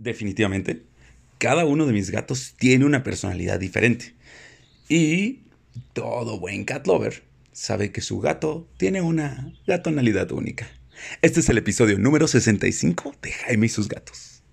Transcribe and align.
Definitivamente, 0.00 0.84
cada 1.38 1.64
uno 1.64 1.84
de 1.84 1.92
mis 1.92 2.10
gatos 2.10 2.54
tiene 2.56 2.84
una 2.84 3.02
personalidad 3.02 3.58
diferente. 3.58 4.14
Y 4.88 5.40
todo 5.92 6.38
buen 6.38 6.64
cat 6.64 6.86
lover 6.86 7.24
sabe 7.50 7.90
que 7.90 8.00
su 8.00 8.20
gato 8.20 8.68
tiene 8.76 9.02
una 9.02 9.52
gatonalidad 9.66 10.30
única. 10.30 10.68
Este 11.20 11.40
es 11.40 11.48
el 11.48 11.58
episodio 11.58 11.98
número 11.98 12.28
65 12.28 13.16
de 13.20 13.32
Jaime 13.32 13.66
y 13.66 13.68
sus 13.68 13.88
gatos. 13.88 14.44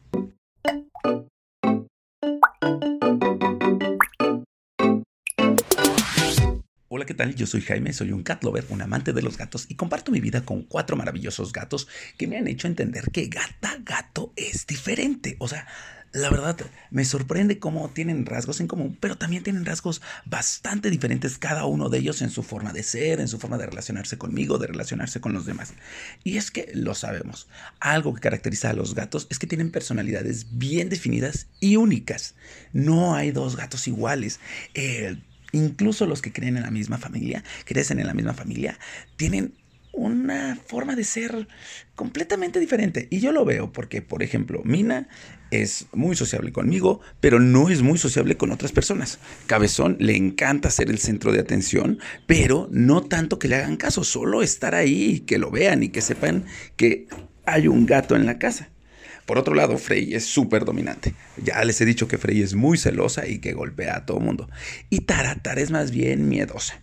Hola, 6.87 7.05
¿qué 7.05 7.13
tal? 7.13 7.35
Yo 7.35 7.45
soy 7.45 7.61
Jaime, 7.61 7.93
soy 7.93 8.11
un 8.13 8.23
cat 8.23 8.43
lover, 8.43 8.65
un 8.69 8.81
amante 8.81 9.13
de 9.13 9.21
los 9.21 9.37
gatos 9.37 9.67
y 9.69 9.75
comparto 9.75 10.11
mi 10.11 10.21
vida 10.21 10.43
con 10.43 10.63
cuatro 10.63 10.95
maravillosos 10.95 11.53
gatos 11.53 11.87
que 12.17 12.25
me 12.25 12.37
han 12.37 12.47
hecho 12.47 12.67
entender 12.67 13.11
que 13.11 13.27
gata 13.27 13.77
gato 13.83 14.14
es 14.35 14.67
diferente. 14.67 15.35
O 15.39 15.47
sea, 15.47 15.67
la 16.15 16.29
verdad 16.29 16.57
me 16.91 17.03
sorprende 17.03 17.59
cómo 17.59 17.89
tienen 17.89 18.25
rasgos 18.25 18.61
en 18.61 18.67
común, 18.67 18.97
pero 19.01 19.17
también 19.17 19.43
tienen 19.43 19.65
rasgos 19.65 20.01
bastante 20.23 20.89
diferentes 20.89 21.37
cada 21.37 21.65
uno 21.65 21.89
de 21.89 21.97
ellos 21.97 22.21
en 22.21 22.29
su 22.29 22.41
forma 22.41 22.71
de 22.71 22.83
ser, 22.83 23.19
en 23.19 23.27
su 23.27 23.37
forma 23.37 23.57
de 23.57 23.65
relacionarse 23.65 24.17
conmigo, 24.17 24.57
de 24.57 24.67
relacionarse 24.67 25.19
con 25.19 25.33
los 25.33 25.45
demás. 25.45 25.73
Y 26.23 26.37
es 26.37 26.51
que 26.51 26.71
lo 26.73 26.95
sabemos, 26.95 27.49
algo 27.81 28.13
que 28.13 28.21
caracteriza 28.21 28.69
a 28.69 28.73
los 28.73 28.95
gatos 28.95 29.27
es 29.29 29.39
que 29.39 29.47
tienen 29.47 29.71
personalidades 29.71 30.57
bien 30.57 30.87
definidas 30.87 31.47
y 31.59 31.75
únicas. 31.75 32.35
No 32.71 33.13
hay 33.13 33.31
dos 33.31 33.57
gatos 33.57 33.85
iguales. 33.89 34.39
Eh, 34.73 35.17
incluso 35.51 36.05
los 36.05 36.21
que 36.21 36.31
creen 36.31 36.55
en 36.55 36.63
la 36.63 36.71
misma 36.71 36.97
familia, 36.97 37.43
crecen 37.65 37.99
en 37.99 38.07
la 38.07 38.13
misma 38.13 38.33
familia, 38.33 38.79
tienen 39.17 39.53
una 39.95 40.57
forma 40.67 40.95
de 40.95 41.03
ser 41.03 41.47
completamente 41.95 42.59
diferente. 42.59 43.07
Y 43.09 43.19
yo 43.19 43.31
lo 43.31 43.45
veo 43.45 43.71
porque, 43.71 44.01
por 44.01 44.23
ejemplo, 44.23 44.61
Mina 44.63 45.07
es 45.51 45.87
muy 45.93 46.15
sociable 46.15 46.51
conmigo, 46.51 47.01
pero 47.19 47.39
no 47.39 47.69
es 47.69 47.81
muy 47.81 47.97
sociable 47.97 48.37
con 48.37 48.51
otras 48.51 48.71
personas. 48.71 49.19
Cabezón 49.47 49.97
le 49.99 50.15
encanta 50.15 50.69
ser 50.69 50.89
el 50.89 50.99
centro 50.99 51.31
de 51.31 51.39
atención, 51.39 51.99
pero 52.27 52.67
no 52.71 53.03
tanto 53.03 53.39
que 53.39 53.47
le 53.47 53.55
hagan 53.55 53.77
caso, 53.77 54.03
solo 54.03 54.43
estar 54.43 54.75
ahí 54.75 55.15
y 55.15 55.19
que 55.21 55.37
lo 55.37 55.51
vean 55.51 55.83
y 55.83 55.89
que 55.89 56.01
sepan 56.01 56.45
que 56.75 57.07
hay 57.45 57.67
un 57.67 57.85
gato 57.85 58.15
en 58.15 58.25
la 58.25 58.37
casa. 58.37 58.69
Por 59.25 59.39
otro 59.39 59.55
lado, 59.55 59.77
Frey 59.77 60.13
es 60.13 60.25
súper 60.25 60.65
dominante. 60.65 61.15
Ya 61.43 61.63
les 61.63 61.81
he 61.81 61.85
dicho 61.85 62.07
que 62.07 62.19
Frey 62.19 62.41
es 62.41 62.53
muy 62.53 62.77
celosa 62.77 63.27
y 63.27 63.39
que 63.39 63.53
golpea 63.53 63.97
a 63.97 64.05
todo 64.05 64.19
mundo. 64.19 64.49
Y 64.91 65.01
Tara, 65.01 65.35
Tara 65.35 65.61
es 65.61 65.71
más 65.71 65.89
bien 65.89 66.29
miedosa. 66.29 66.79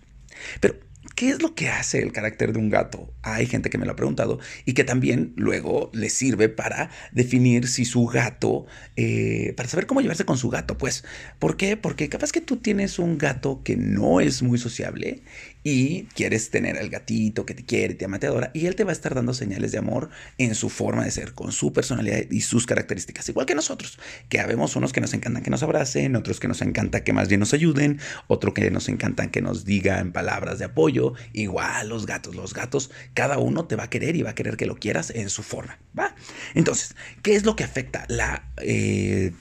Pero 0.60 0.74
¿Qué 1.22 1.28
es 1.28 1.40
lo 1.40 1.54
que 1.54 1.68
hace 1.68 2.02
el 2.02 2.10
carácter 2.10 2.52
de 2.52 2.58
un 2.58 2.68
gato? 2.68 3.14
Hay 3.22 3.46
gente 3.46 3.70
que 3.70 3.78
me 3.78 3.86
lo 3.86 3.92
ha 3.92 3.94
preguntado 3.94 4.40
y 4.64 4.72
que 4.72 4.82
también 4.82 5.34
luego 5.36 5.88
le 5.94 6.10
sirve 6.10 6.48
para 6.48 6.90
definir 7.12 7.68
si 7.68 7.84
su 7.84 8.06
gato, 8.06 8.66
eh, 8.96 9.54
para 9.56 9.68
saber 9.68 9.86
cómo 9.86 10.00
llevarse 10.00 10.24
con 10.24 10.36
su 10.36 10.50
gato. 10.50 10.76
Pues, 10.76 11.04
¿por 11.38 11.56
qué? 11.56 11.76
Porque 11.76 12.08
capaz 12.08 12.32
que 12.32 12.40
tú 12.40 12.56
tienes 12.56 12.98
un 12.98 13.18
gato 13.18 13.62
que 13.62 13.76
no 13.76 14.18
es 14.18 14.42
muy 14.42 14.58
sociable 14.58 15.22
y 15.64 16.04
quieres 16.14 16.50
tener 16.50 16.78
al 16.78 16.88
gatito 16.88 17.46
que 17.46 17.54
te 17.54 17.64
quiere, 17.64 17.94
te 17.94 18.04
ama, 18.04 18.18
te 18.18 18.26
adora, 18.26 18.50
y 18.54 18.66
él 18.66 18.74
te 18.74 18.84
va 18.84 18.90
a 18.90 18.92
estar 18.92 19.14
dando 19.14 19.34
señales 19.34 19.72
de 19.72 19.78
amor 19.78 20.10
en 20.38 20.54
su 20.54 20.68
forma 20.68 21.04
de 21.04 21.10
ser, 21.10 21.34
con 21.34 21.52
su 21.52 21.72
personalidad 21.72 22.22
y 22.30 22.40
sus 22.40 22.66
características, 22.66 23.28
igual 23.28 23.46
que 23.46 23.54
nosotros, 23.54 23.98
que 24.28 24.40
habemos 24.40 24.76
unos 24.76 24.92
que 24.92 25.00
nos 25.00 25.14
encantan 25.14 25.42
que 25.42 25.50
nos 25.50 25.62
abracen, 25.62 26.16
otros 26.16 26.40
que 26.40 26.48
nos 26.48 26.62
encanta 26.62 27.04
que 27.04 27.12
más 27.12 27.28
bien 27.28 27.40
nos 27.40 27.54
ayuden, 27.54 28.00
otro 28.26 28.54
que 28.54 28.70
nos 28.70 28.88
encantan 28.88 29.30
que 29.30 29.42
nos 29.42 29.64
digan 29.64 30.12
palabras 30.12 30.58
de 30.58 30.66
apoyo, 30.66 31.14
igual 31.32 31.88
los 31.88 32.06
gatos, 32.06 32.34
los 32.34 32.54
gatos, 32.54 32.90
cada 33.14 33.38
uno 33.38 33.66
te 33.66 33.76
va 33.76 33.84
a 33.84 33.90
querer 33.90 34.16
y 34.16 34.22
va 34.22 34.30
a 34.30 34.34
querer 34.34 34.56
que 34.56 34.66
lo 34.66 34.76
quieras 34.76 35.10
en 35.10 35.30
su 35.30 35.42
forma, 35.42 35.78
¿va? 35.98 36.14
Entonces, 36.54 36.94
¿qué 37.22 37.34
es 37.34 37.44
lo 37.44 37.56
que 37.56 37.64
afecta 37.64 38.04
la... 38.08 38.50
Eh, 38.58 39.32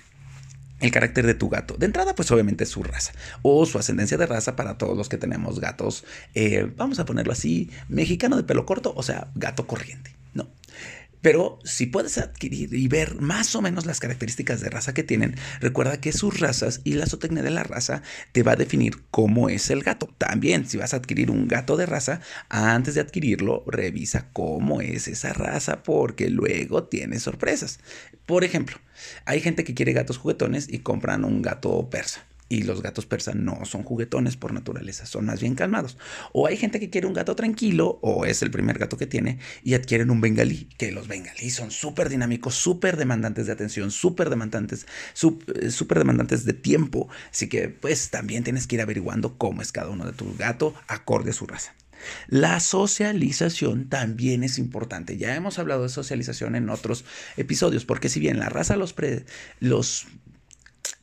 el 0.81 0.91
carácter 0.91 1.25
de 1.25 1.33
tu 1.33 1.49
gato. 1.49 1.75
De 1.77 1.85
entrada, 1.85 2.15
pues 2.15 2.31
obviamente 2.31 2.65
su 2.65 2.83
raza 2.83 3.13
o 3.41 3.65
su 3.65 3.77
ascendencia 3.77 4.17
de 4.17 4.25
raza 4.25 4.55
para 4.55 4.77
todos 4.77 4.97
los 4.97 5.09
que 5.09 5.17
tenemos 5.17 5.59
gatos, 5.59 6.03
eh, 6.33 6.71
vamos 6.75 6.99
a 6.99 7.05
ponerlo 7.05 7.31
así, 7.31 7.69
mexicano 7.87 8.35
de 8.35 8.43
pelo 8.43 8.65
corto, 8.65 8.93
o 8.95 9.03
sea, 9.03 9.27
gato 9.35 9.67
corriente. 9.67 10.20
Pero 11.21 11.59
si 11.63 11.85
puedes 11.85 12.17
adquirir 12.17 12.73
y 12.73 12.87
ver 12.87 13.21
más 13.21 13.55
o 13.55 13.61
menos 13.61 13.85
las 13.85 13.99
características 13.99 14.61
de 14.61 14.69
raza 14.69 14.93
que 14.93 15.03
tienen, 15.03 15.35
recuerda 15.59 16.01
que 16.01 16.11
sus 16.11 16.39
razas 16.39 16.81
y 16.83 16.93
la 16.93 17.05
zootecnia 17.05 17.43
de 17.43 17.51
la 17.51 17.63
raza 17.63 18.01
te 18.31 18.43
va 18.43 18.53
a 18.53 18.55
definir 18.55 19.03
cómo 19.11 19.49
es 19.49 19.69
el 19.69 19.83
gato. 19.83 20.09
También, 20.17 20.67
si 20.67 20.77
vas 20.77 20.93
a 20.93 20.97
adquirir 20.97 21.29
un 21.29 21.47
gato 21.47 21.77
de 21.77 21.85
raza, 21.85 22.21
antes 22.49 22.95
de 22.95 23.01
adquirirlo, 23.01 23.63
revisa 23.67 24.29
cómo 24.33 24.81
es 24.81 25.07
esa 25.07 25.33
raza 25.33 25.83
porque 25.83 26.29
luego 26.29 26.85
tiene 26.85 27.19
sorpresas. 27.19 27.79
Por 28.25 28.43
ejemplo, 28.43 28.77
hay 29.25 29.41
gente 29.41 29.63
que 29.63 29.73
quiere 29.73 29.93
gatos 29.93 30.17
juguetones 30.17 30.67
y 30.69 30.79
compran 30.79 31.23
un 31.23 31.41
gato 31.41 31.89
persa 31.89 32.25
y 32.51 32.63
los 32.63 32.81
gatos 32.81 33.05
persas 33.05 33.35
no 33.35 33.63
son 33.63 33.83
juguetones 33.83 34.35
por 34.35 34.51
naturaleza, 34.51 35.05
son 35.05 35.25
más 35.25 35.39
bien 35.39 35.55
calmados. 35.55 35.97
O 36.33 36.47
hay 36.47 36.57
gente 36.57 36.81
que 36.81 36.89
quiere 36.89 37.07
un 37.07 37.13
gato 37.13 37.33
tranquilo, 37.33 37.97
o 38.01 38.25
es 38.25 38.41
el 38.41 38.51
primer 38.51 38.77
gato 38.77 38.97
que 38.97 39.07
tiene, 39.07 39.39
y 39.63 39.73
adquieren 39.73 40.11
un 40.11 40.19
bengalí, 40.19 40.67
que 40.77 40.91
los 40.91 41.07
bengalí 41.07 41.49
son 41.49 41.71
súper 41.71 42.09
dinámicos, 42.09 42.55
súper 42.55 42.97
demandantes 42.97 43.45
de 43.45 43.53
atención, 43.53 43.89
súper 43.89 44.29
demandantes, 44.29 44.85
eh, 45.55 45.71
súper 45.71 45.99
demandantes 45.99 46.43
de 46.43 46.51
tiempo. 46.51 47.07
Así 47.31 47.47
que 47.47 47.69
pues 47.69 48.09
también 48.09 48.43
tienes 48.43 48.67
que 48.67 48.75
ir 48.75 48.81
averiguando 48.81 49.37
cómo 49.37 49.61
es 49.61 49.71
cada 49.71 49.89
uno 49.89 50.05
de 50.05 50.11
tus 50.11 50.37
gatos 50.37 50.73
acorde 50.89 51.29
a 51.29 51.33
su 51.33 51.47
raza. 51.47 51.73
La 52.27 52.59
socialización 52.59 53.87
también 53.87 54.43
es 54.43 54.57
importante. 54.57 55.15
Ya 55.15 55.35
hemos 55.35 55.57
hablado 55.57 55.83
de 55.83 55.89
socialización 55.89 56.55
en 56.55 56.69
otros 56.69 57.05
episodios, 57.37 57.85
porque 57.85 58.09
si 58.09 58.19
bien 58.19 58.39
la 58.39 58.49
raza 58.49 58.75
los, 58.75 58.93
los 59.61 60.07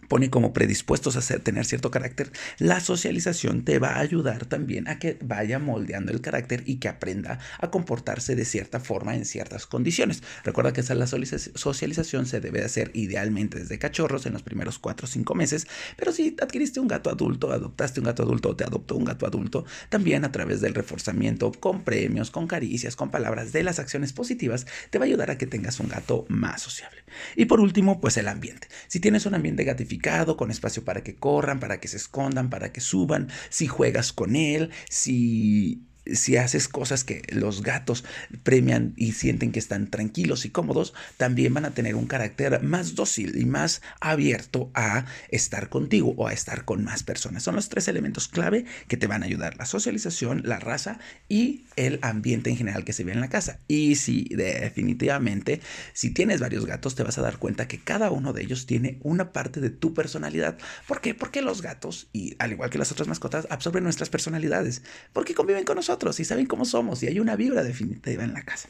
pone 0.08 0.30
como 0.30 0.52
predispuestos 0.52 1.16
a 1.16 1.38
tener 1.38 1.64
cierto 1.64 1.90
carácter, 1.90 2.32
la 2.58 2.80
socialización 2.80 3.64
te 3.64 3.78
va 3.78 3.90
a 3.90 4.00
ayudar 4.00 4.46
también 4.46 4.88
a 4.88 4.98
que 4.98 5.18
vaya 5.22 5.58
moldeando 5.58 6.12
el 6.12 6.20
carácter 6.20 6.62
y 6.66 6.76
que 6.76 6.88
aprenda 6.88 7.38
a 7.60 7.70
comportarse 7.70 8.34
de 8.34 8.44
cierta 8.44 8.80
forma 8.80 9.14
en 9.14 9.24
ciertas 9.24 9.66
condiciones. 9.66 10.22
Recuerda 10.44 10.72
que 10.72 10.80
esa 10.80 10.94
la 10.94 11.06
socialización 11.06 12.26
se 12.26 12.40
debe 12.40 12.64
hacer 12.64 12.90
idealmente 12.94 13.58
desde 13.58 13.78
cachorros 13.78 14.26
en 14.26 14.32
los 14.32 14.42
primeros 14.42 14.78
4 14.78 15.04
o 15.04 15.08
5 15.08 15.34
meses, 15.34 15.66
pero 15.96 16.12
si 16.12 16.36
adquiriste 16.40 16.80
un 16.80 16.88
gato 16.88 17.10
adulto, 17.10 17.52
adoptaste 17.52 18.00
un 18.00 18.06
gato 18.06 18.22
adulto 18.22 18.50
o 18.50 18.56
te 18.56 18.64
adoptó 18.64 18.96
un 18.96 19.04
gato 19.04 19.26
adulto, 19.26 19.64
también 19.90 20.24
a 20.24 20.32
través 20.32 20.60
del 20.60 20.74
reforzamiento 20.74 21.52
con 21.52 21.84
premios, 21.84 22.30
con 22.30 22.46
caricias, 22.46 22.96
con 22.96 23.10
palabras 23.10 23.52
de 23.52 23.62
las 23.62 23.78
acciones 23.78 24.12
positivas, 24.12 24.66
te 24.90 24.98
va 24.98 25.04
a 25.04 25.08
ayudar 25.08 25.30
a 25.30 25.38
que 25.38 25.46
tengas 25.46 25.80
un 25.80 25.88
gato 25.88 26.24
más 26.28 26.62
sociable. 26.62 27.02
Y 27.36 27.46
por 27.46 27.60
último, 27.60 28.00
pues 28.00 28.16
el 28.16 28.28
ambiente. 28.28 28.68
Si 28.86 29.00
tienes 29.00 29.26
un 29.26 29.34
ambiente 29.34 29.64
gatificado, 29.64 29.97
con 30.36 30.50
espacio 30.50 30.84
para 30.84 31.02
que 31.02 31.16
corran, 31.16 31.60
para 31.60 31.80
que 31.80 31.88
se 31.88 31.96
escondan, 31.96 32.50
para 32.50 32.72
que 32.72 32.80
suban, 32.80 33.28
si 33.50 33.66
juegas 33.66 34.12
con 34.12 34.36
él, 34.36 34.70
si 34.88 35.87
si 36.14 36.36
haces 36.36 36.68
cosas 36.68 37.04
que 37.04 37.22
los 37.30 37.62
gatos 37.62 38.04
premian 38.42 38.94
y 38.96 39.12
sienten 39.12 39.52
que 39.52 39.58
están 39.58 39.88
tranquilos 39.88 40.44
y 40.44 40.50
cómodos, 40.50 40.94
también 41.16 41.54
van 41.54 41.64
a 41.64 41.70
tener 41.70 41.94
un 41.94 42.06
carácter 42.06 42.62
más 42.62 42.94
dócil 42.94 43.38
y 43.38 43.44
más 43.44 43.82
abierto 44.00 44.70
a 44.74 45.04
estar 45.28 45.68
contigo 45.68 46.14
o 46.16 46.28
a 46.28 46.32
estar 46.32 46.64
con 46.64 46.84
más 46.84 47.02
personas. 47.02 47.42
Son 47.42 47.54
los 47.54 47.68
tres 47.68 47.88
elementos 47.88 48.28
clave 48.28 48.64
que 48.86 48.96
te 48.96 49.06
van 49.06 49.22
a 49.22 49.26
ayudar, 49.26 49.56
la 49.56 49.66
socialización, 49.66 50.42
la 50.44 50.58
raza 50.58 50.98
y 51.28 51.64
el 51.76 51.98
ambiente 52.02 52.50
en 52.50 52.56
general 52.56 52.84
que 52.84 52.92
se 52.92 53.04
ve 53.04 53.12
en 53.12 53.20
la 53.20 53.28
casa. 53.28 53.58
Y 53.68 53.96
si 53.96 54.24
definitivamente, 54.30 55.60
si 55.92 56.10
tienes 56.10 56.40
varios 56.40 56.66
gatos, 56.66 56.94
te 56.94 57.02
vas 57.02 57.18
a 57.18 57.22
dar 57.22 57.38
cuenta 57.38 57.68
que 57.68 57.78
cada 57.78 58.10
uno 58.10 58.32
de 58.32 58.42
ellos 58.42 58.66
tiene 58.66 58.98
una 59.02 59.32
parte 59.32 59.60
de 59.60 59.70
tu 59.70 59.94
personalidad. 59.94 60.58
¿Por 60.86 61.00
qué? 61.00 61.14
Porque 61.14 61.42
los 61.42 61.62
gatos, 61.62 62.08
y 62.12 62.36
al 62.38 62.52
igual 62.52 62.70
que 62.70 62.78
las 62.78 62.92
otras 62.92 63.08
mascotas, 63.08 63.46
absorben 63.50 63.84
nuestras 63.84 64.10
personalidades, 64.10 64.82
porque 65.12 65.34
conviven 65.34 65.64
con 65.64 65.76
nosotros 65.76 65.97
y 66.20 66.24
saben 66.24 66.46
cómo 66.46 66.64
somos 66.64 67.02
y 67.02 67.06
hay 67.06 67.20
una 67.20 67.36
vibra 67.36 67.62
definitiva 67.62 68.24
en 68.24 68.32
la 68.32 68.42
casa. 68.42 68.68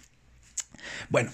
Bueno, 1.10 1.30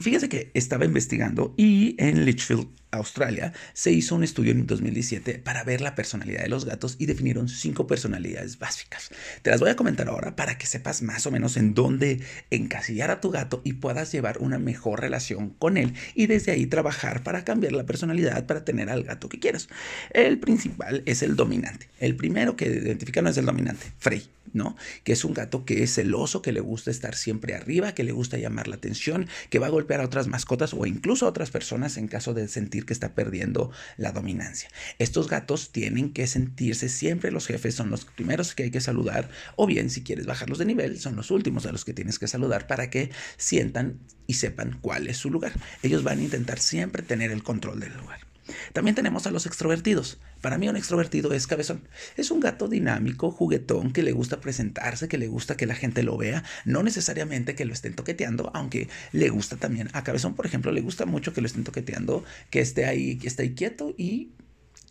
fíjense 0.00 0.28
que 0.28 0.50
estaba 0.54 0.84
investigando 0.84 1.54
y 1.56 1.94
en 1.98 2.24
Litchfield 2.24 2.68
Australia, 2.96 3.52
se 3.72 3.92
hizo 3.92 4.14
un 4.14 4.24
estudio 4.24 4.52
en 4.52 4.66
2017 4.66 5.38
para 5.38 5.64
ver 5.64 5.80
la 5.80 5.94
personalidad 5.94 6.42
de 6.42 6.48
los 6.48 6.64
gatos 6.64 6.96
y 6.98 7.06
definieron 7.06 7.48
cinco 7.48 7.86
personalidades 7.86 8.58
básicas. 8.58 9.10
Te 9.42 9.50
las 9.50 9.60
voy 9.60 9.70
a 9.70 9.76
comentar 9.76 10.08
ahora 10.08 10.36
para 10.36 10.58
que 10.58 10.66
sepas 10.66 11.02
más 11.02 11.26
o 11.26 11.30
menos 11.30 11.56
en 11.56 11.74
dónde 11.74 12.20
encasillar 12.50 13.10
a 13.10 13.20
tu 13.20 13.30
gato 13.30 13.60
y 13.64 13.74
puedas 13.74 14.12
llevar 14.12 14.38
una 14.38 14.58
mejor 14.58 15.00
relación 15.00 15.50
con 15.50 15.76
él 15.76 15.94
y 16.14 16.26
desde 16.26 16.52
ahí 16.52 16.66
trabajar 16.66 17.22
para 17.22 17.44
cambiar 17.44 17.72
la 17.72 17.86
personalidad 17.86 18.46
para 18.46 18.64
tener 18.64 18.90
al 18.90 19.04
gato 19.04 19.28
que 19.28 19.38
quieras. 19.38 19.68
El 20.10 20.38
principal 20.38 21.02
es 21.06 21.22
el 21.22 21.36
dominante. 21.36 21.88
El 22.00 22.16
primero 22.16 22.56
que 22.56 22.66
identifica 22.66 23.22
no 23.22 23.30
es 23.30 23.36
el 23.36 23.46
dominante, 23.46 23.92
Frey, 23.98 24.28
¿no? 24.52 24.76
Que 25.04 25.12
es 25.12 25.24
un 25.24 25.34
gato 25.34 25.64
que 25.64 25.82
es 25.82 25.94
celoso, 25.94 26.42
que 26.42 26.52
le 26.52 26.60
gusta 26.60 26.90
estar 26.90 27.14
siempre 27.14 27.54
arriba, 27.54 27.92
que 27.92 28.04
le 28.04 28.12
gusta 28.12 28.38
llamar 28.38 28.68
la 28.68 28.76
atención, 28.76 29.28
que 29.50 29.58
va 29.58 29.66
a 29.66 29.70
golpear 29.70 30.00
a 30.00 30.04
otras 30.04 30.26
mascotas 30.26 30.74
o 30.74 30.86
incluso 30.86 31.26
a 31.26 31.28
otras 31.28 31.50
personas 31.50 31.96
en 31.96 32.08
caso 32.08 32.34
de 32.34 32.48
sentir 32.48 32.85
que 32.86 32.92
está 32.92 33.14
perdiendo 33.14 33.70
la 33.96 34.12
dominancia. 34.12 34.70
Estos 34.98 35.28
gatos 35.28 35.72
tienen 35.72 36.12
que 36.12 36.26
sentirse 36.26 36.88
siempre 36.88 37.30
los 37.30 37.46
jefes, 37.46 37.74
son 37.74 37.90
los 37.90 38.04
primeros 38.04 38.54
que 38.54 38.64
hay 38.64 38.70
que 38.70 38.80
saludar, 38.80 39.28
o 39.56 39.66
bien 39.66 39.90
si 39.90 40.02
quieres 40.02 40.26
bajarlos 40.26 40.58
de 40.58 40.64
nivel, 40.64 40.98
son 40.98 41.16
los 41.16 41.30
últimos 41.30 41.66
a 41.66 41.72
los 41.72 41.84
que 41.84 41.92
tienes 41.92 42.18
que 42.18 42.28
saludar 42.28 42.66
para 42.66 42.88
que 42.88 43.10
sientan 43.36 43.98
y 44.26 44.34
sepan 44.34 44.78
cuál 44.80 45.08
es 45.08 45.18
su 45.18 45.30
lugar. 45.30 45.52
Ellos 45.82 46.02
van 46.02 46.20
a 46.20 46.22
intentar 46.22 46.58
siempre 46.58 47.02
tener 47.02 47.30
el 47.30 47.42
control 47.42 47.80
del 47.80 47.96
lugar. 47.96 48.20
También 48.72 48.94
tenemos 48.94 49.26
a 49.26 49.30
los 49.30 49.46
extrovertidos. 49.46 50.18
Para 50.40 50.58
mí 50.58 50.68
un 50.68 50.76
extrovertido 50.76 51.32
es 51.32 51.46
cabezón. 51.46 51.88
Es 52.16 52.30
un 52.30 52.40
gato 52.40 52.68
dinámico, 52.68 53.30
juguetón, 53.30 53.92
que 53.92 54.02
le 54.02 54.12
gusta 54.12 54.40
presentarse, 54.40 55.08
que 55.08 55.18
le 55.18 55.28
gusta 55.28 55.56
que 55.56 55.66
la 55.66 55.74
gente 55.74 56.02
lo 56.02 56.16
vea, 56.16 56.44
no 56.64 56.82
necesariamente 56.82 57.54
que 57.54 57.64
lo 57.64 57.72
estén 57.72 57.94
toqueteando, 57.94 58.50
aunque 58.54 58.88
le 59.12 59.28
gusta 59.28 59.56
también. 59.56 59.88
A 59.92 60.04
cabezón, 60.04 60.34
por 60.34 60.46
ejemplo, 60.46 60.72
le 60.72 60.80
gusta 60.80 61.06
mucho 61.06 61.32
que 61.32 61.40
lo 61.40 61.46
estén 61.46 61.64
toqueteando, 61.64 62.24
que 62.50 62.60
esté 62.60 62.86
ahí, 62.86 63.16
que 63.16 63.28
esté 63.28 63.44
ahí 63.44 63.54
quieto 63.54 63.94
y 63.96 64.32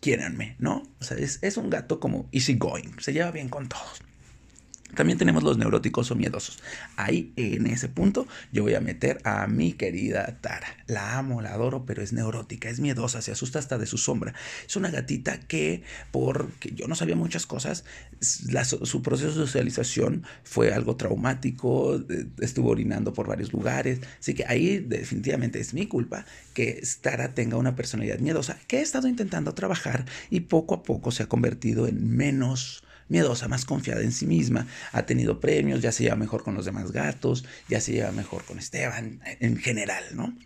quiéranme, 0.00 0.56
¿no? 0.58 0.82
O 1.00 1.04
sea, 1.04 1.16
es, 1.16 1.38
es 1.42 1.56
un 1.56 1.70
gato 1.70 2.00
como 2.00 2.28
easy 2.32 2.54
going, 2.54 2.98
se 2.98 3.12
lleva 3.12 3.30
bien 3.30 3.48
con 3.48 3.68
todos. 3.68 4.02
También 4.94 5.18
tenemos 5.18 5.42
los 5.42 5.58
neuróticos 5.58 6.10
o 6.10 6.14
miedosos. 6.14 6.58
Ahí 6.96 7.32
en 7.36 7.66
ese 7.66 7.88
punto 7.88 8.26
yo 8.52 8.62
voy 8.62 8.74
a 8.74 8.80
meter 8.80 9.18
a 9.24 9.46
mi 9.46 9.72
querida 9.72 10.38
Tara. 10.40 10.68
La 10.86 11.18
amo, 11.18 11.42
la 11.42 11.52
adoro, 11.52 11.84
pero 11.84 12.02
es 12.02 12.12
neurótica, 12.12 12.68
es 12.68 12.80
miedosa, 12.80 13.20
se 13.20 13.32
asusta 13.32 13.58
hasta 13.58 13.78
de 13.78 13.86
su 13.86 13.98
sombra. 13.98 14.34
Es 14.66 14.76
una 14.76 14.90
gatita 14.90 15.40
que, 15.40 15.82
porque 16.12 16.72
yo 16.72 16.86
no 16.86 16.94
sabía 16.94 17.16
muchas 17.16 17.46
cosas, 17.46 17.84
su 18.20 19.02
proceso 19.02 19.30
de 19.30 19.46
socialización 19.46 20.24
fue 20.44 20.72
algo 20.72 20.96
traumático, 20.96 22.00
estuvo 22.40 22.70
orinando 22.70 23.12
por 23.12 23.26
varios 23.26 23.52
lugares. 23.52 24.00
Así 24.20 24.34
que 24.34 24.44
ahí 24.46 24.78
definitivamente 24.78 25.60
es 25.60 25.74
mi 25.74 25.86
culpa 25.86 26.24
que 26.54 26.82
Tara 27.00 27.34
tenga 27.34 27.56
una 27.56 27.74
personalidad 27.74 28.20
miedosa 28.20 28.58
que 28.66 28.78
he 28.78 28.82
estado 28.82 29.08
intentando 29.08 29.52
trabajar 29.54 30.06
y 30.30 30.40
poco 30.40 30.74
a 30.74 30.82
poco 30.82 31.10
se 31.10 31.24
ha 31.24 31.28
convertido 31.28 31.86
en 31.86 32.16
menos 32.16 32.82
miedosa, 33.08 33.48
más 33.48 33.64
confiada 33.64 34.02
en 34.02 34.12
sí 34.12 34.26
misma, 34.26 34.66
ha 34.92 35.06
tenido 35.06 35.40
premios, 35.40 35.82
ya 35.82 35.92
se 35.92 36.04
lleva 36.04 36.16
mejor 36.16 36.42
con 36.42 36.54
los 36.54 36.64
demás 36.64 36.92
gatos, 36.92 37.44
ya 37.68 37.80
se 37.80 37.92
lleva 37.92 38.12
mejor 38.12 38.44
con 38.44 38.58
Esteban, 38.58 39.20
en 39.40 39.56
general, 39.56 40.04
¿no? 40.14 40.36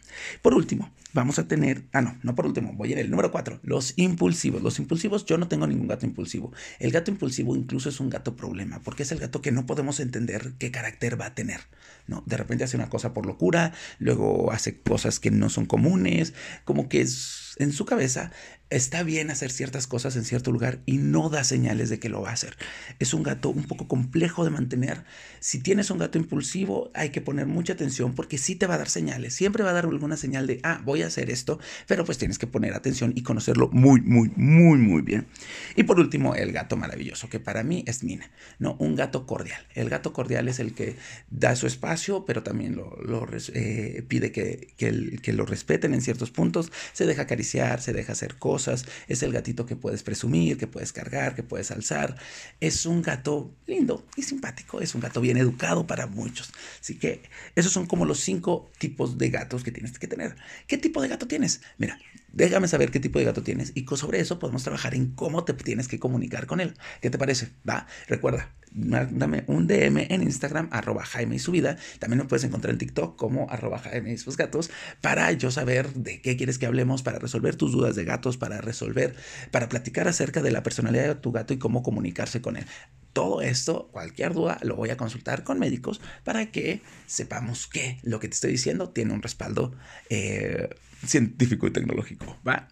Por 0.43 0.55
último, 0.55 0.91
vamos 1.13 1.39
a 1.39 1.49
tener, 1.49 1.85
ah, 1.93 2.01
no, 2.01 2.17
no 2.23 2.35
por 2.35 2.47
último, 2.47 2.73
voy 2.73 2.93
en 2.93 2.99
el 2.99 3.11
número 3.11 3.31
cuatro, 3.31 3.61
los 3.63 3.95
impulsivos. 3.97 4.63
Los 4.63 4.79
impulsivos, 4.79 5.25
yo 5.25 5.39
no 5.39 5.49
tengo 5.49 5.67
ningún 5.67 5.89
gato 5.89 6.07
impulsivo. 6.07 6.53
El 6.79 6.91
gato 6.91 7.11
impulsivo 7.11 7.57
incluso 7.57 7.89
es 7.89 8.01
un 8.01 8.11
gato 8.11 8.37
problema, 8.37 8.81
porque 8.81 9.03
es 9.03 9.13
el 9.13 9.19
gato 9.19 9.41
que 9.43 9.53
no 9.53 9.67
podemos 9.67 10.01
entender 10.01 10.55
qué 10.59 10.71
carácter 10.71 11.21
va 11.21 11.27
a 11.27 11.35
tener, 11.35 11.61
¿no? 12.07 12.23
De 12.27 12.37
repente 12.37 12.65
hace 12.65 12.77
una 12.77 12.89
cosa 12.89 13.13
por 13.13 13.27
locura, 13.27 13.73
luego 13.99 14.53
hace 14.53 14.81
cosas 14.81 15.21
que 15.21 15.31
no 15.31 15.49
son 15.49 15.67
comunes, 15.67 16.35
como 16.65 16.89
que 16.89 17.01
es, 17.01 17.55
en 17.59 17.73
su 17.73 17.85
cabeza 17.85 18.33
está 18.71 19.03
bien 19.03 19.31
hacer 19.31 19.51
ciertas 19.51 19.89
cosas 19.89 20.15
en 20.15 20.25
cierto 20.25 20.53
lugar 20.53 20.79
y 20.87 20.99
no 20.99 21.29
da 21.29 21.43
señales 21.43 21.91
de 21.91 21.99
que 21.99 22.09
lo 22.09 22.23
va 22.23 22.31
a 22.31 22.35
hacer. 22.35 22.57
Es 23.01 23.13
un 23.13 23.25
gato 23.25 23.51
un 23.51 23.65
poco 23.65 23.89
complejo 23.89 24.45
de 24.45 24.51
mantener. 24.51 25.03
Si 25.41 25.59
tienes 25.59 25.91
un 25.91 25.99
gato 25.99 26.19
impulsivo, 26.19 26.91
hay 26.95 27.11
que 27.11 27.21
poner 27.21 27.47
mucha 27.47 27.73
atención 27.73 28.15
porque 28.15 28.39
sí 28.39 28.55
te 28.55 28.69
va 28.69 28.75
a 28.75 28.79
dar 28.79 28.89
señales. 28.89 29.35
Siempre 29.35 29.65
va 29.65 29.71
a 29.71 29.73
dar 29.75 29.87
alguna 29.87 30.17
señal 30.17 30.47
de, 30.47 30.61
ah, 30.63 30.81
voy 30.85 31.03
a 31.03 31.09
hacer 31.09 31.31
esto, 31.31 31.59
pero 31.89 32.05
pues 32.05 32.17
tienes 32.19 32.39
que 32.39 32.47
poner 32.47 32.75
atención 32.75 33.13
y 33.17 33.23
conocerlo 33.23 33.69
muy, 33.73 34.01
muy, 34.03 34.31
muy, 34.37 34.79
muy 34.79 35.03
bien. 35.03 35.27
Y 35.75 35.83
por 35.83 35.99
último, 35.99 36.37
el 36.37 36.53
gato 36.53 36.77
maravilloso, 36.77 37.29
que 37.29 37.41
para 37.41 37.65
mí 37.65 37.85
es 37.89 38.05
Mina, 38.05 38.31
¿no? 38.61 38.77
Un 38.79 38.95
gato 38.95 39.27
cordial. 39.27 39.67
El 39.75 39.91
gato 39.91 40.13
cordial 40.13 40.47
es 40.47 40.61
el 40.61 40.75
que 40.75 40.97
da 41.29 41.57
su 41.57 41.67
espacio, 41.67 42.25
pero 42.25 42.45
también 42.45 42.77
lo, 42.77 43.27
eh, 43.53 44.05
pide 44.07 44.31
que, 44.31 44.75
que 44.77 45.33
lo 45.33 45.45
respeten 45.45 45.93
en 45.93 46.03
ciertos 46.03 46.31
puntos. 46.31 46.71
Se 46.93 47.05
deja 47.07 47.23
acariciar, 47.23 47.81
se 47.81 47.93
deja 47.93 48.13
hacer 48.13 48.37
cosas 48.37 48.60
es 48.69 49.23
el 49.23 49.33
gatito 49.33 49.67
que 49.67 49.77
puedes 49.77 50.03
presumir, 50.03 50.59
que 50.59 50.67
puedes 50.67 50.93
cargar, 50.93 51.35
que 51.35 51.43
puedes 51.43 51.71
alzar. 51.71 52.17
Es 52.61 52.87
un 52.87 53.03
gato 53.03 53.55
lindo 53.67 54.07
y 54.17 54.23
simpático, 54.23 54.81
es 54.81 54.95
un 54.95 55.01
gato 55.01 55.21
bien 55.21 55.37
educado 55.37 55.87
para 55.87 56.07
muchos. 56.07 56.53
Así 56.81 56.97
que 56.97 57.23
esos 57.55 57.73
son 57.73 57.87
como 57.87 58.05
los 58.05 58.21
cinco 58.21 58.71
tipos 58.79 59.19
de 59.19 59.31
gatos 59.31 59.65
que 59.65 59.73
tienes 59.73 59.99
que 59.99 60.07
tener. 60.07 60.37
¿Qué 60.67 60.79
tipo 60.79 61.03
de 61.03 61.09
gato 61.09 61.27
tienes? 61.27 61.61
Mira, 61.79 61.99
déjame 62.33 62.69
saber 62.69 62.91
qué 62.91 63.01
tipo 63.01 63.19
de 63.19 63.25
gato 63.25 63.43
tienes 63.43 63.73
y 63.75 63.85
sobre 63.97 64.21
eso 64.21 64.39
podemos 64.39 64.63
trabajar 64.63 64.95
en 64.95 65.13
cómo 65.15 65.45
te 65.45 65.53
tienes 65.55 65.89
que 65.89 65.99
comunicar 65.99 66.47
con 66.47 66.61
él. 66.61 66.75
¿Qué 67.01 67.11
te 67.11 67.19
parece? 67.19 67.51
Va, 67.69 67.87
recuerda, 68.09 68.55
mándame 68.73 69.45
un 69.47 69.67
DM 69.67 70.07
en 70.11 70.23
Instagram, 70.23 70.69
arroba 70.71 71.05
Jaime 71.05 71.37
y 71.37 71.39
su 71.39 71.53
vida. 71.53 71.77
También 71.99 72.19
me 72.19 72.25
puedes 72.25 72.45
encontrar 72.45 72.73
en 72.73 72.79
TikTok 72.79 73.17
como 73.17 73.51
arroba 73.51 73.79
Jaime 73.79 74.13
y 74.13 74.19
sus 74.19 74.37
gatos 74.37 74.71
para 75.01 75.31
yo 75.33 75.51
saber 75.51 75.93
de 75.95 76.21
qué 76.21 76.37
quieres 76.37 76.59
que 76.59 76.67
hablemos, 76.67 77.03
para 77.03 77.19
resolver 77.19 77.57
tus 77.57 77.73
dudas 77.73 77.97
de 77.97 78.05
gatos, 78.05 78.37
para 78.37 78.61
resolver, 78.61 79.15
para 79.51 79.69
platicar 79.69 80.09
acerca 80.09 80.43
de 80.43 80.51
la 80.51 80.63
personalidad 80.63 81.09
de 81.09 81.15
tu 81.17 81.33
gato 81.33 81.55
y 81.55 81.59
cómo 81.59 81.83
comunicarse 81.83 82.41
con 82.41 82.57
él. 82.57 82.67
Todo 83.13 83.43
esto, 83.43 83.89
cualquier 83.93 84.35
duda, 84.35 84.59
lo 84.63 84.77
voy 84.77 84.91
a 84.91 84.97
consultar 84.97 85.43
con 85.43 85.59
médicos 85.59 86.01
para 86.23 86.53
que 86.53 86.81
sepamos 87.07 87.67
que 87.67 87.99
lo 88.03 88.21
que 88.21 88.29
te 88.29 88.35
estoy 88.35 88.53
diciendo 88.53 88.91
tiene 88.91 89.13
un 89.13 89.23
respaldo 89.23 89.75
eh, 90.09 90.69
científico 91.05 91.67
y 91.67 91.73
tecnológico. 91.73 92.39
¿Va? 92.47 92.69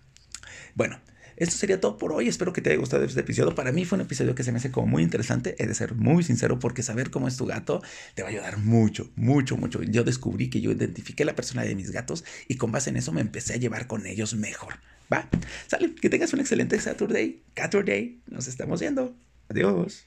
Bueno, 0.75 1.01
esto 1.39 1.57
sería 1.57 1.81
todo 1.81 1.97
por 1.97 2.13
hoy. 2.13 2.29
Espero 2.29 2.53
que 2.53 2.61
te 2.61 2.71
haya 2.71 2.79
gustado 2.79 3.05
este 3.05 3.21
episodio. 3.21 3.55
Para 3.55 3.73
mí 3.73 3.85
fue 3.85 3.97
un 3.97 4.03
episodio 4.03 4.35
que 4.35 4.43
se 4.43 4.53
me 4.53 4.59
hace 4.59 4.71
como 4.71 4.87
muy 4.87 5.03
interesante. 5.03 5.55
He 5.59 5.67
de 5.67 5.75
ser 5.75 5.95
muy 5.95 6.25
sincero 6.25 6.59
porque 6.59 6.83
saber 6.83 7.11
cómo 7.11 7.29
es 7.29 7.37
tu 7.37 7.47
gato 7.47 7.81
te 8.15 8.23
va 8.23 8.29
a 8.29 8.33
ayudar 8.33 8.59
mucho, 8.59 9.11
mucho, 9.17 9.57
mucho. 9.57 9.83
Yo 9.83 10.05
descubrí 10.05 10.51
que 10.51 10.61
yo 10.61 10.73
identifiqué 10.73 11.25
la 11.25 11.37
personalidad 11.37 11.71
de 11.71 11.77
mis 11.77 11.91
gatos 11.91 12.25
y 12.49 12.57
con 12.57 12.73
base 12.73 12.91
en 12.91 12.97
eso 12.97 13.13
me 13.13 13.21
empecé 13.21 13.55
a 13.55 13.57
llevar 13.57 13.87
con 13.87 14.07
ellos 14.07 14.35
mejor. 14.35 14.75
¿Va? 15.13 15.29
Sale, 15.69 15.95
que 15.95 16.11
tengas 16.11 16.33
un 16.33 16.41
excelente 16.41 16.79
Saturday, 16.79 17.43
Saturday. 17.57 18.21
Nos 18.27 18.49
estamos 18.49 18.81
viendo. 18.81 19.17
Adiós. 19.49 20.07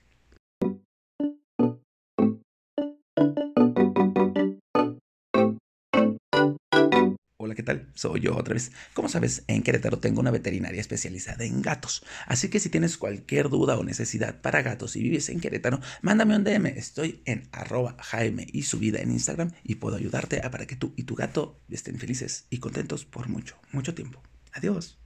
¿Qué 7.55 7.63
tal? 7.63 7.89
Soy 7.93 8.21
yo 8.21 8.35
otra 8.35 8.53
vez. 8.53 8.71
Como 8.93 9.09
sabes, 9.09 9.43
en 9.47 9.63
Querétaro 9.63 9.99
tengo 9.99 10.19
una 10.19 10.31
veterinaria 10.31 10.79
especializada 10.79 11.43
en 11.43 11.61
gatos. 11.61 12.03
Así 12.27 12.49
que 12.49 12.59
si 12.59 12.69
tienes 12.69 12.97
cualquier 12.97 13.49
duda 13.49 13.77
o 13.77 13.83
necesidad 13.83 14.41
para 14.41 14.61
gatos 14.61 14.95
y 14.95 15.03
vives 15.03 15.29
en 15.29 15.39
Querétaro, 15.39 15.79
mándame 16.01 16.35
un 16.35 16.43
DM. 16.43 16.67
Estoy 16.67 17.21
en 17.25 17.47
arroba 17.51 17.95
Jaime 17.99 18.47
y 18.51 18.63
su 18.63 18.79
vida 18.79 18.99
en 18.99 19.11
Instagram 19.11 19.51
y 19.63 19.75
puedo 19.75 19.95
ayudarte 19.95 20.41
para 20.49 20.65
que 20.65 20.75
tú 20.75 20.93
y 20.95 21.03
tu 21.03 21.15
gato 21.15 21.59
estén 21.69 21.97
felices 21.97 22.45
y 22.49 22.59
contentos 22.59 23.05
por 23.05 23.29
mucho, 23.29 23.57
mucho 23.71 23.93
tiempo. 23.93 24.21
Adiós. 24.53 25.00